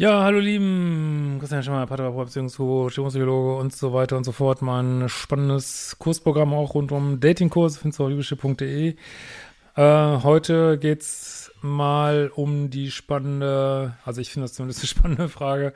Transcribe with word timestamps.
Ja, 0.00 0.22
hallo 0.22 0.38
lieben, 0.38 1.36
Christian 1.40 1.62
Schemmer, 1.62 1.86
Paartherapeut, 1.86 2.28
Beziehungscoach, 2.28 2.90
Stimmungspsychologe 2.90 3.56
und 3.56 3.76
so 3.76 3.92
weiter 3.92 4.16
und 4.16 4.24
so 4.24 4.32
fort. 4.32 4.62
Mein 4.62 5.10
spannendes 5.10 5.96
Kursprogramm 5.98 6.54
auch 6.54 6.72
rund 6.72 6.90
um 6.90 7.20
Datingkurs, 7.20 7.76
findest 7.76 7.98
du 7.98 8.04
auf 8.04 8.08
liebeschiff.de. 8.08 8.94
Äh, 9.76 10.22
heute 10.22 10.78
geht's 10.78 11.52
mal 11.60 12.32
um 12.34 12.70
die 12.70 12.90
spannende, 12.90 13.94
also 14.06 14.22
ich 14.22 14.30
finde 14.30 14.44
das 14.44 14.54
zumindest 14.54 14.80
eine 14.80 14.88
spannende 14.88 15.28
Frage. 15.28 15.74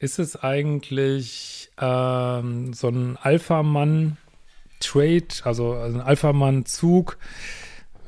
Ist 0.00 0.18
es 0.18 0.34
eigentlich 0.34 1.70
ähm, 1.80 2.72
so 2.72 2.88
ein 2.88 3.16
Alpha-Mann-Trade, 3.16 5.28
also, 5.44 5.74
also 5.74 6.00
ein 6.00 6.04
Alpha-Mann-Zug, 6.04 7.16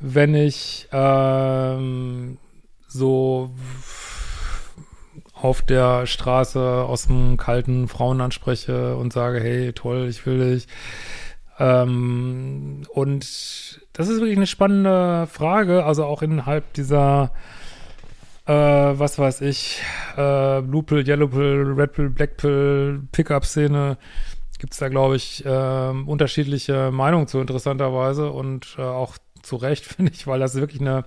wenn 0.01 0.35
ich 0.35 0.89
ähm, 0.91 2.39
so 2.89 3.51
auf 5.41 5.61
der 5.61 6.05
Straße 6.05 6.61
aus 6.61 7.07
dem 7.07 7.37
kalten 7.37 7.87
Frauen 7.87 8.21
anspreche 8.21 8.95
und 8.95 9.13
sage, 9.13 9.39
hey, 9.39 9.73
toll, 9.73 10.07
ich 10.09 10.25
will 10.25 10.53
dich. 10.53 10.67
Ähm, 11.59 12.83
und 12.89 13.21
das 13.93 14.07
ist 14.07 14.19
wirklich 14.19 14.37
eine 14.37 14.47
spannende 14.47 15.27
Frage, 15.27 15.85
also 15.85 16.05
auch 16.05 16.21
innerhalb 16.21 16.73
dieser, 16.73 17.31
äh, 18.45 18.53
was 18.53 19.19
weiß 19.19 19.41
ich, 19.41 19.81
äh, 20.17 20.61
Blue 20.61 20.83
Pill, 20.83 21.07
Yellow 21.07 21.27
Pill, 21.27 21.73
Red 21.77 21.93
Pill, 21.93 22.09
Black 22.09 22.37
Pill, 22.37 23.01
Pickup-Szene, 23.11 23.97
gibt 24.65 24.73
es 24.73 24.79
da, 24.79 24.89
glaube 24.89 25.15
ich, 25.15 25.45
äh, 25.45 25.89
unterschiedliche 26.05 26.91
Meinungen 26.91 27.27
zu, 27.27 27.39
interessanterweise 27.39 28.31
und 28.31 28.75
äh, 28.77 28.81
auch 28.81 29.17
zu 29.43 29.57
Recht, 29.57 29.85
finde 29.85 30.11
ich, 30.11 30.27
weil 30.27 30.39
das 30.39 30.55
ist 30.55 30.61
wirklich 30.61 30.81
eine 30.81 31.05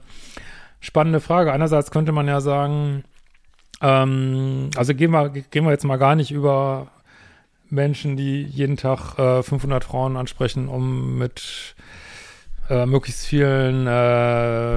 spannende 0.80 1.20
Frage. 1.20 1.52
Einerseits 1.52 1.91
könnte 1.91 2.12
man 2.12 2.28
ja 2.28 2.41
sagen, 2.41 3.05
ähm, 3.80 4.70
also 4.76 4.94
gehen 4.94 5.10
wir, 5.10 5.28
gehen 5.30 5.64
wir 5.64 5.70
jetzt 5.70 5.84
mal 5.84 5.96
gar 5.96 6.14
nicht 6.14 6.30
über 6.30 6.88
Menschen, 7.70 8.16
die 8.16 8.42
jeden 8.42 8.76
Tag 8.76 9.18
äh, 9.18 9.42
500 9.42 9.84
Frauen 9.84 10.16
ansprechen, 10.16 10.68
um 10.68 11.18
mit 11.18 11.74
äh, 12.70 12.86
möglichst 12.86 13.26
vielen 13.26 13.86
äh, 13.86 13.90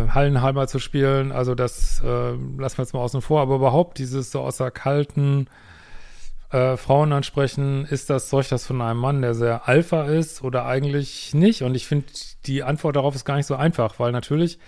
Hallenhalber 0.09 0.67
zu 0.67 0.79
spielen. 0.79 1.31
Also 1.31 1.55
das 1.55 2.02
äh, 2.02 2.31
lassen 2.31 2.77
wir 2.77 2.83
jetzt 2.83 2.94
mal 2.94 3.02
außen 3.02 3.22
vor. 3.22 3.41
Aber 3.41 3.55
überhaupt 3.55 3.97
dieses 3.97 4.31
so 4.31 4.41
außer 4.41 4.72
kalten 4.72 5.47
äh, 6.52 6.77
Frauen 6.77 7.13
ansprechen, 7.13 7.85
ist 7.85 8.09
das, 8.09 8.31
ich 8.31 8.49
das 8.49 8.66
von 8.66 8.81
einem 8.81 8.99
Mann, 8.99 9.22
der 9.22 9.33
sehr 9.33 9.67
Alpha 9.67 10.03
ist 10.03 10.44
oder 10.44 10.66
eigentlich 10.66 11.33
nicht? 11.33 11.63
Und 11.63 11.75
ich 11.75 11.88
finde, 11.88 12.05
die 12.45 12.63
Antwort 12.63 12.95
darauf 12.95 13.16
ist 13.16 13.25
gar 13.25 13.35
nicht 13.38 13.45
so 13.45 13.55
einfach, 13.55 13.99
weil 13.99 14.11
natürlich 14.11 14.59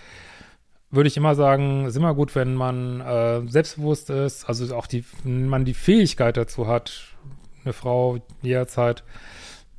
würde 0.94 1.08
ich 1.08 1.16
immer 1.16 1.34
sagen, 1.34 1.86
ist 1.86 1.96
immer 1.96 2.14
gut, 2.14 2.34
wenn 2.34 2.54
man 2.54 3.00
äh, 3.00 3.42
selbstbewusst 3.48 4.10
ist, 4.10 4.44
also 4.48 4.74
auch 4.74 4.86
die, 4.86 5.04
wenn 5.22 5.48
man 5.48 5.64
die 5.64 5.74
Fähigkeit 5.74 6.36
dazu 6.36 6.66
hat, 6.66 7.14
eine 7.64 7.72
Frau 7.72 8.18
jederzeit 8.42 9.04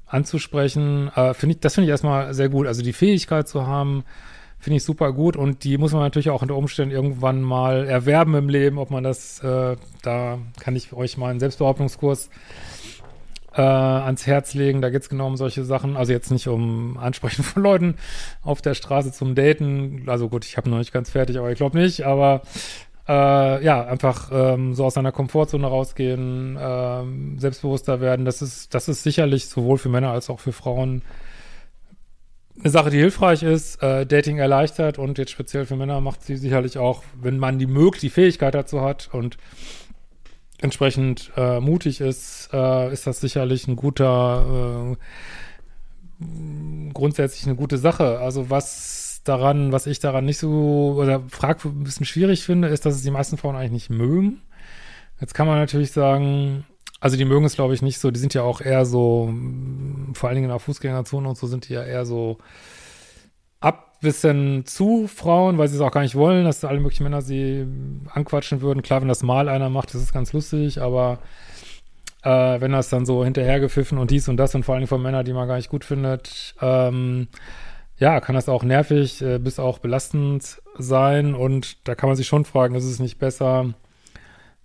anzusprechen, 0.06 1.10
äh, 1.16 1.34
finde 1.34 1.56
ich, 1.56 1.60
das 1.62 1.76
finde 1.76 1.86
ich 1.86 1.92
erstmal 1.92 2.34
sehr 2.34 2.50
gut. 2.50 2.68
Also 2.68 2.82
die 2.82 2.94
Fähigkeit 2.94 3.48
zu 3.48 3.66
haben, 3.68 4.04
finde 4.60 4.78
ich 4.78 4.84
super 4.84 5.14
gut 5.14 5.36
und 5.38 5.64
die 5.64 5.78
muss 5.78 5.94
man 5.94 6.02
natürlich 6.02 6.30
auch 6.30 6.42
unter 6.42 6.56
Umständen 6.56 6.94
irgendwann 6.94 7.42
mal 7.42 7.86
erwerben 7.86 8.34
im 8.36 8.50
Leben, 8.50 8.80
ob 8.80 8.90
man 8.90 9.04
das, 9.04 9.40
äh, 9.44 9.76
da 10.02 10.40
kann 10.60 10.76
ich 10.76 10.94
euch 10.94 11.18
mal 11.18 11.30
einen 11.30 11.40
Selbstbehauptungskurs 11.40 12.30
äh, 13.56 13.62
ans 13.62 14.28
Herz 14.28 14.54
legen. 14.54 14.82
Da 14.82 14.90
geht 14.90 15.02
es 15.02 15.10
genau 15.10 15.28
um 15.28 15.38
solche 15.38 15.64
Sachen. 15.64 15.98
Also 15.98 16.12
jetzt 16.12 16.32
nicht 16.32 16.48
um 16.48 16.98
Ansprechen 16.98 17.44
von 17.44 17.64
Leuten 17.64 17.96
auf 18.42 18.62
der 18.62 18.74
Straße 18.74 19.12
zum 19.12 19.36
Daten. 19.36 20.04
Also 20.08 20.30
gut, 20.30 20.46
ich 20.46 20.58
habe 20.58 20.70
noch 20.70 20.78
nicht 20.78 20.94
ganz 20.94 21.10
fertig, 21.10 21.38
aber 21.38 21.52
ich 21.52 21.58
glaube 21.58 21.78
nicht. 21.78 22.06
Aber 22.06 22.42
äh, 23.08 23.64
ja, 23.64 23.86
einfach 23.86 24.32
ähm, 24.34 24.74
so 24.74 24.86
aus 24.86 24.96
seiner 24.96 25.12
Komfortzone 25.12 25.68
rausgehen, 25.68 26.58
ähm, 26.60 27.40
selbstbewusster 27.40 28.02
werden. 28.02 28.26
Das 28.26 28.42
ist, 28.42 28.74
das 28.74 28.88
ist 28.88 29.04
sicherlich 29.04 29.48
sowohl 29.48 29.78
für 29.78 29.90
Männer 29.90 30.12
als 30.12 30.30
auch 30.30 30.40
für 30.40 30.54
Frauen 30.54 31.04
eine 32.58 32.70
Sache, 32.70 32.90
die 32.90 32.98
hilfreich 32.98 33.44
ist, 33.44 33.84
äh, 33.84 34.06
Dating 34.06 34.38
erleichtert 34.38 34.98
und 34.98 35.18
jetzt 35.18 35.32
speziell 35.32 35.66
für 35.66 35.76
Männer 35.76 36.00
macht 36.00 36.24
sie 36.24 36.38
sicherlich 36.38 36.78
auch, 36.78 37.04
wenn 37.22 37.38
man 37.38 37.60
die 37.60 37.66
möglich 37.68 38.00
die 38.00 38.10
Fähigkeit 38.10 38.56
dazu 38.56 38.82
hat 38.82 39.10
und 39.12 39.38
entsprechend 40.66 41.32
äh, 41.38 41.60
mutig 41.60 42.02
ist, 42.02 42.50
äh, 42.52 42.92
ist 42.92 43.08
das 43.08 43.22
sicherlich 43.22 43.68
ein 43.68 43.78
guter, 43.78 44.98
äh, 46.20 46.24
grundsätzlich 46.94 47.46
eine 47.46 47.56
gute 47.56 47.78
Sache. 47.78 48.20
Also 48.20 48.50
was 48.50 49.22
daran, 49.24 49.72
was 49.72 49.88
ich 49.88 50.00
daran 50.00 50.26
nicht 50.26 50.38
so 50.38 50.96
oder 50.98 51.22
frag 51.30 51.64
ein 51.66 51.84
bisschen 51.84 52.06
schwierig 52.06 52.44
finde, 52.44 52.68
ist, 52.68 52.86
dass 52.86 52.96
es 52.96 53.02
die 53.02 53.12
meisten 53.12 53.38
Frauen 53.38 53.56
eigentlich 53.56 53.72
nicht 53.72 53.90
mögen. 53.90 54.42
Jetzt 55.20 55.34
kann 55.34 55.48
man 55.48 55.58
natürlich 55.58 55.92
sagen, 55.92 56.66
also 57.00 57.18
die 57.18 57.26
mögen 57.26 57.46
es 57.46 57.56
glaube 57.56 57.74
ich 57.74 57.82
nicht 57.82 58.00
so, 58.00 58.12
die 58.12 58.20
sind 58.20 58.34
ja 58.34 58.44
auch 58.44 58.62
eher 58.62 58.86
so, 58.86 59.34
vor 60.14 60.30
allen 60.30 60.36
Dingen 60.36 60.46
in 60.46 60.52
der 60.52 60.60
Fußgängerzone 60.60 61.28
und 61.28 61.38
so 61.38 61.48
sind 61.48 61.70
die 61.70 61.74
ja 61.74 61.84
eher 61.84 62.06
so 62.06 62.38
bisschen 64.02 64.66
zu 64.66 65.08
Frauen, 65.08 65.58
weil 65.58 65.68
sie 65.68 65.76
es 65.76 65.82
auch 65.82 65.92
gar 65.92 66.02
nicht 66.02 66.16
wollen, 66.16 66.46
dass 66.46 66.64
alle 66.64 66.80
möglichen 66.80 67.04
Männer 67.04 67.22
sie 67.22 67.66
anquatschen 68.14 68.62
würden. 68.62 68.82
Klar, 68.82 69.02
wenn 69.02 69.08
das 69.08 69.24
mal 69.24 69.50
einer 69.50 69.70
macht, 69.70 69.94
das 69.94 70.02
ist 70.02 70.14
ganz 70.14 70.34
lustig, 70.34 70.82
aber 70.82 71.20
äh, 72.24 72.60
wenn 72.62 72.72
das 72.72 72.90
dann 72.90 73.06
so 73.06 73.24
hinterhergepfiffen 73.24 73.98
und 73.98 74.12
dies 74.12 74.28
und 74.28 74.38
das 74.38 74.56
und 74.56 74.64
vor 74.64 74.76
allem 74.76 74.88
von 74.88 75.02
Männern, 75.02 75.26
die 75.26 75.34
man 75.34 75.48
gar 75.48 75.58
nicht 75.58 75.70
gut 75.70 75.86
findet, 75.86 76.56
ähm, 76.62 77.28
ja, 77.98 78.20
kann 78.20 78.36
das 78.36 78.50
auch 78.50 78.64
nervig 78.64 79.22
äh, 79.22 79.40
bis 79.40 79.60
auch 79.60 79.80
belastend 79.80 80.62
sein 80.78 81.34
und 81.34 81.88
da 81.88 81.96
kann 81.96 82.10
man 82.10 82.18
sich 82.18 82.28
schon 82.28 82.46
fragen, 82.46 82.76
ist 82.76 82.84
es 82.84 83.00
nicht 83.00 83.20
besser, 83.20 83.74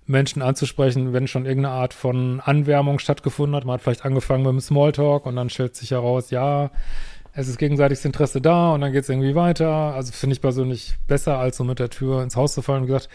Menschen 0.06 0.42
anzusprechen, 0.42 1.12
wenn 1.12 1.28
schon 1.28 1.46
irgendeine 1.46 1.74
Art 1.74 1.94
von 1.94 2.40
Anwärmung 2.40 2.98
stattgefunden 2.98 3.54
hat. 3.54 3.64
Man 3.64 3.74
hat 3.74 3.82
vielleicht 3.82 4.04
angefangen 4.04 4.42
mit 4.42 4.52
dem 4.52 4.60
Smalltalk 4.60 5.24
und 5.24 5.36
dann 5.36 5.50
stellt 5.50 5.76
sich 5.76 5.92
heraus, 5.92 6.30
ja, 6.30 6.70
es 7.32 7.48
ist 7.48 7.58
gegenseitiges 7.58 8.04
Interesse 8.04 8.40
da 8.40 8.72
und 8.72 8.80
dann 8.80 8.92
geht 8.92 9.04
es 9.04 9.08
irgendwie 9.08 9.34
weiter. 9.34 9.68
Also 9.68 10.12
finde 10.12 10.34
ich 10.34 10.40
persönlich 10.40 10.96
besser, 11.06 11.38
als 11.38 11.56
so 11.56 11.64
mit 11.64 11.78
der 11.78 11.90
Tür 11.90 12.22
ins 12.22 12.36
Haus 12.36 12.54
zu 12.54 12.62
fallen. 12.62 12.84
Wie 12.84 12.88
gesagt, 12.88 13.08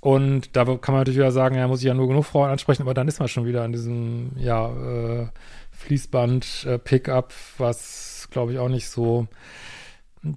und 0.00 0.56
da 0.56 0.64
kann 0.64 0.94
man 0.94 1.02
natürlich 1.02 1.18
wieder 1.18 1.30
sagen, 1.30 1.54
ja, 1.54 1.68
muss 1.68 1.78
ich 1.78 1.86
ja 1.86 1.94
nur 1.94 2.08
genug 2.08 2.24
Frauen 2.24 2.50
ansprechen, 2.50 2.82
aber 2.82 2.94
dann 2.94 3.06
ist 3.06 3.20
man 3.20 3.28
schon 3.28 3.46
wieder 3.46 3.62
an 3.62 3.72
diesem, 3.72 4.32
ja, 4.36 4.68
äh, 4.68 5.26
Fließband 5.70 6.66
äh, 6.66 7.22
was 7.58 8.28
glaube 8.30 8.52
ich 8.52 8.58
auch 8.58 8.68
nicht 8.68 8.88
so 8.88 9.28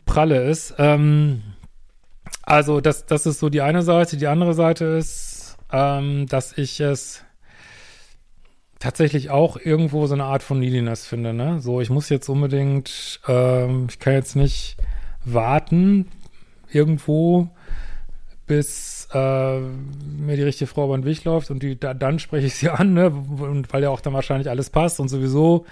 pralle 0.05 0.43
ist. 0.43 0.75
Ähm, 0.77 1.41
also 2.43 2.81
das, 2.81 3.05
das 3.05 3.25
ist 3.25 3.39
so 3.39 3.49
die 3.49 3.61
eine 3.61 3.81
Seite. 3.81 4.17
Die 4.17 4.27
andere 4.27 4.53
Seite 4.53 4.85
ist, 4.85 5.57
ähm, 5.71 6.27
dass 6.27 6.57
ich 6.57 6.79
es 6.79 7.23
tatsächlich 8.85 9.31
auch 9.31 9.57
irgendwo 9.57 10.05
so 10.05 10.13
eine 10.13 10.25
Art 10.25 10.43
von 10.43 10.59
Neediness 10.59 11.07
finde, 11.07 11.33
ne? 11.33 11.59
So, 11.59 11.81
ich 11.81 11.89
muss 11.89 12.09
jetzt 12.09 12.29
unbedingt, 12.29 13.19
ähm, 13.27 13.87
ich 13.89 13.97
kann 13.97 14.13
jetzt 14.13 14.35
nicht 14.35 14.77
warten 15.25 16.05
irgendwo, 16.71 17.49
bis 18.45 19.07
äh, 19.11 19.59
mir 19.59 20.35
die 20.35 20.43
richtige 20.43 20.67
Frau 20.67 20.85
über 20.85 20.97
den 20.99 21.03
Weg 21.03 21.23
läuft 21.23 21.49
und 21.49 21.63
die, 21.63 21.79
da, 21.79 21.95
dann 21.95 22.19
spreche 22.19 22.45
ich 22.45 22.53
sie 22.53 22.69
an, 22.81 22.93
ne? 22.93 23.09
Und 23.09 23.73
weil 23.73 23.81
ja 23.81 23.89
auch 23.89 24.01
dann 24.01 24.13
wahrscheinlich 24.13 24.51
alles 24.51 24.69
passt 24.69 24.99
und 24.99 25.07
sowieso 25.07 25.65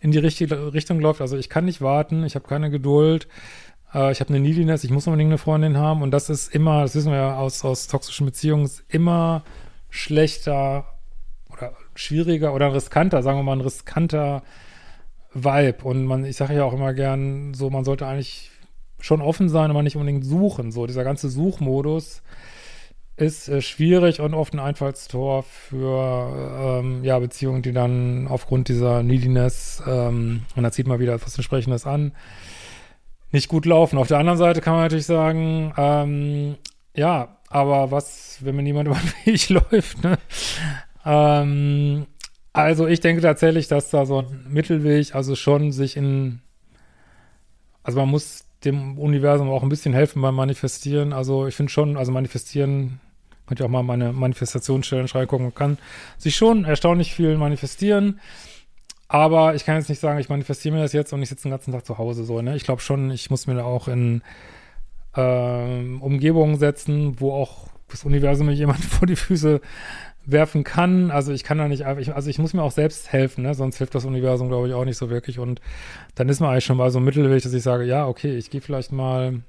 in 0.00 0.12
die 0.12 0.18
richtige 0.18 0.74
Richtung 0.74 1.00
läuft. 1.00 1.22
Also 1.22 1.38
ich 1.38 1.48
kann 1.48 1.64
nicht 1.64 1.80
warten, 1.80 2.22
ich 2.22 2.34
habe 2.34 2.46
keine 2.46 2.68
Geduld, 2.68 3.28
äh, 3.94 4.12
ich 4.12 4.20
habe 4.20 4.28
eine 4.28 4.40
Neediness, 4.40 4.84
ich 4.84 4.90
muss 4.90 5.06
unbedingt 5.06 5.30
eine 5.30 5.38
Freundin 5.38 5.78
haben 5.78 6.02
und 6.02 6.10
das 6.10 6.28
ist 6.28 6.54
immer, 6.54 6.82
das 6.82 6.94
wissen 6.94 7.12
wir 7.12 7.18
ja 7.18 7.38
aus, 7.38 7.64
aus 7.64 7.86
toxischen 7.86 8.26
Beziehungen, 8.26 8.70
immer 8.90 9.42
schlechter 9.88 10.97
schwieriger 11.98 12.54
oder 12.54 12.72
riskanter, 12.72 13.22
sagen 13.22 13.38
wir 13.38 13.42
mal, 13.42 13.56
ein 13.56 13.60
riskanter 13.60 14.42
Vibe. 15.34 15.82
Und 15.82 16.04
man, 16.04 16.24
ich 16.24 16.36
sage 16.36 16.54
ja 16.54 16.64
auch 16.64 16.72
immer 16.72 16.94
gern, 16.94 17.54
so, 17.54 17.70
man 17.70 17.84
sollte 17.84 18.06
eigentlich 18.06 18.50
schon 19.00 19.20
offen 19.20 19.48
sein, 19.48 19.70
aber 19.70 19.82
nicht 19.82 19.96
unbedingt 19.96 20.24
suchen. 20.24 20.70
So, 20.70 20.86
dieser 20.86 21.04
ganze 21.04 21.28
Suchmodus 21.28 22.22
ist 23.16 23.48
äh, 23.48 23.60
schwierig 23.60 24.20
und 24.20 24.32
oft 24.32 24.54
ein 24.54 24.60
Einfallstor 24.60 25.42
für 25.42 26.80
ähm, 26.80 27.02
ja, 27.02 27.18
Beziehungen, 27.18 27.62
die 27.62 27.72
dann 27.72 28.28
aufgrund 28.28 28.68
dieser 28.68 29.02
Neediness, 29.02 29.82
ähm, 29.84 30.42
und 30.54 30.62
da 30.62 30.70
zieht 30.70 30.86
man 30.86 31.00
wieder 31.00 31.14
etwas 31.14 31.36
entsprechendes 31.36 31.84
an, 31.84 32.12
nicht 33.32 33.48
gut 33.48 33.66
laufen. 33.66 33.98
Auf 33.98 34.08
der 34.08 34.18
anderen 34.18 34.38
Seite 34.38 34.60
kann 34.60 34.74
man 34.74 34.82
natürlich 34.82 35.06
sagen, 35.06 35.74
ähm, 35.76 36.56
ja, 36.94 37.38
aber 37.50 37.90
was, 37.90 38.38
wenn 38.40 38.54
mir 38.54 38.62
niemand 38.62 38.88
über 38.88 38.98
den 38.98 39.32
Weg 39.32 39.48
läuft, 39.48 40.04
ne? 40.04 40.16
Ähm, 41.08 42.06
also 42.52 42.86
ich 42.86 43.00
denke 43.00 43.22
tatsächlich, 43.22 43.66
dass 43.66 43.88
da 43.90 44.04
so 44.04 44.20
ein 44.20 44.46
Mittelweg, 44.48 45.14
also 45.14 45.34
schon 45.36 45.72
sich 45.72 45.96
in, 45.96 46.40
also 47.82 47.98
man 47.98 48.10
muss 48.10 48.44
dem 48.64 48.98
Universum 48.98 49.48
auch 49.48 49.62
ein 49.62 49.68
bisschen 49.70 49.94
helfen 49.94 50.20
beim 50.20 50.34
Manifestieren. 50.34 51.12
Also 51.12 51.46
ich 51.46 51.54
finde 51.54 51.72
schon, 51.72 51.96
also 51.96 52.12
manifestieren, 52.12 53.00
könnt 53.46 53.60
ihr 53.60 53.66
auch 53.66 53.70
mal 53.70 53.82
meine 53.82 54.12
Manifestationsstellen 54.12 55.06
reingucken, 55.06 55.46
man 55.46 55.54
kann 55.54 55.78
sich 56.18 56.36
schon 56.36 56.64
erstaunlich 56.64 57.14
viel 57.14 57.38
manifestieren. 57.38 58.20
Aber 59.10 59.54
ich 59.54 59.64
kann 59.64 59.76
jetzt 59.76 59.88
nicht 59.88 60.00
sagen, 60.00 60.18
ich 60.18 60.28
manifestiere 60.28 60.74
mir 60.74 60.82
das 60.82 60.92
jetzt 60.92 61.14
und 61.14 61.22
ich 61.22 61.30
sitze 61.30 61.44
den 61.44 61.52
ganzen 61.52 61.72
Tag 61.72 61.86
zu 61.86 61.96
Hause 61.96 62.24
so, 62.24 62.42
ne? 62.42 62.56
Ich 62.56 62.64
glaube 62.64 62.82
schon, 62.82 63.10
ich 63.10 63.30
muss 63.30 63.46
mir 63.46 63.54
da 63.54 63.64
auch 63.64 63.88
in 63.88 64.20
äh, 65.16 65.96
Umgebungen 66.00 66.58
setzen, 66.58 67.18
wo 67.18 67.32
auch 67.32 67.68
das 67.88 68.04
Universum 68.04 68.46
mir 68.46 68.52
jemand 68.52 68.84
vor 68.84 69.06
die 69.06 69.16
Füße 69.16 69.60
werfen 70.24 70.62
kann. 70.62 71.10
Also 71.10 71.32
ich 71.32 71.42
kann 71.42 71.58
da 71.58 71.68
nicht 71.68 71.86
einfach, 71.86 72.14
also 72.14 72.28
ich 72.28 72.38
muss 72.38 72.52
mir 72.52 72.62
auch 72.62 72.70
selbst 72.70 73.12
helfen, 73.12 73.42
ne? 73.42 73.54
sonst 73.54 73.78
hilft 73.78 73.94
das 73.94 74.04
Universum, 74.04 74.48
glaube 74.48 74.68
ich, 74.68 74.74
auch 74.74 74.84
nicht 74.84 74.98
so 74.98 75.10
wirklich. 75.10 75.38
Und 75.38 75.60
dann 76.14 76.28
ist 76.28 76.40
man 76.40 76.50
eigentlich 76.50 76.64
schon 76.64 76.76
mal 76.76 76.90
so 76.90 77.00
Mittelweg, 77.00 77.42
dass 77.42 77.52
ich 77.52 77.62
sage, 77.62 77.84
ja, 77.84 78.06
okay, 78.06 78.36
ich 78.36 78.50
gehe 78.50 78.60
vielleicht 78.60 78.92
mal 78.92 79.40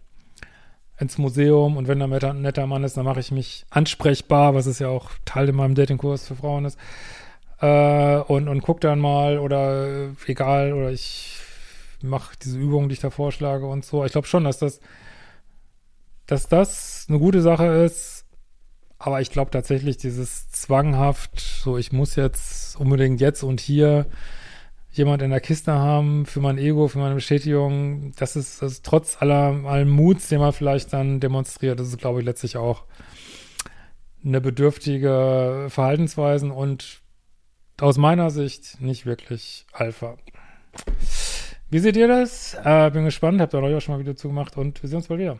ins 1.00 1.18
Museum 1.18 1.78
und 1.78 1.88
wenn 1.88 2.00
da 2.00 2.06
ein 2.06 2.42
netter 2.42 2.68
Mann 2.68 2.84
ist, 2.84 2.98
dann 2.98 3.06
mache 3.06 3.22
ich 3.22 3.32
mich 3.32 3.66
ansprechbar, 3.70 4.54
was 4.54 4.66
es 4.66 4.80
ja 4.80 4.90
auch 4.90 5.12
Teil 5.26 5.50
in 5.50 5.56
meinem 5.56 5.76
Datingkurs 5.76 6.28
für 6.28 6.36
Frauen 6.36 6.66
ist. 6.66 6.78
Äh, 7.62 8.18
und, 8.28 8.48
und 8.48 8.62
guck 8.62 8.82
dann 8.82 9.00
mal 9.00 9.40
oder 9.40 10.12
egal, 10.28 10.74
oder 10.74 10.92
ich 10.92 11.40
mache 12.02 12.36
diese 12.42 12.58
Übungen, 12.58 12.90
die 12.90 12.94
ich 12.94 13.00
da 13.00 13.10
vorschlage 13.10 13.66
und 13.66 13.86
so. 13.86 14.06
Ich 14.06 14.12
glaube 14.12 14.28
schon, 14.28 14.44
dass 14.44 14.60
das, 14.60 14.80
dass 16.26 16.48
das 16.48 17.06
eine 17.10 17.20
gute 17.20 17.42
Sache 17.42 17.66
ist, 17.66 18.19
aber 19.00 19.22
ich 19.22 19.32
glaube 19.32 19.50
tatsächlich, 19.50 19.98
dieses 19.98 20.52
zwanghaft, 20.52 21.40
so 21.40 21.78
ich 21.78 21.94
muss 21.94 22.16
jetzt 22.16 22.78
unbedingt 22.78 23.22
jetzt 23.22 23.44
und 23.44 23.62
hier 23.62 24.06
jemand 24.92 25.22
in 25.22 25.30
der 25.30 25.40
Kiste 25.40 25.72
haben 25.72 26.26
für 26.26 26.42
mein 26.42 26.58
Ego, 26.58 26.90
für 26.90 27.00
meine 27.00 27.16
Bestätigung, 27.16 28.12
das 28.18 28.36
ist, 28.36 28.62
das 28.62 28.74
ist 28.74 28.86
trotz 28.86 29.22
aller, 29.22 29.62
allem 29.66 29.90
Muts, 29.90 30.28
den 30.28 30.40
man 30.40 30.52
vielleicht 30.52 30.92
dann 30.92 31.22
demonstriert, 31.22 31.80
das 31.80 31.88
ist, 31.88 31.98
glaube 31.98 32.20
ich, 32.20 32.26
letztlich 32.26 32.58
auch 32.58 32.84
eine 34.24 34.42
bedürftige 34.42 35.68
Verhaltensweisen 35.70 36.52
und 36.52 37.00
aus 37.80 37.98
meiner 37.98 38.32
Sicht 38.32 38.82
nicht 38.82 39.06
wirklich 39.06 39.66
Alpha. 39.72 40.18
Wie 41.70 41.80
seht 41.80 41.96
ihr 41.96 42.10
das? 42.10 42.58
Äh, 42.66 42.90
bin 42.92 43.06
gespannt, 43.06 43.40
habt 43.40 43.54
ihr 43.54 43.62
euch 43.62 43.76
auch 43.76 43.82
schon 43.82 43.96
mal 43.96 44.00
Video 44.00 44.14
zugemacht 44.14 44.58
und 44.58 44.82
wir 44.84 44.90
sehen 44.90 44.98
uns 44.98 45.08
bald 45.08 45.22
wieder. 45.22 45.40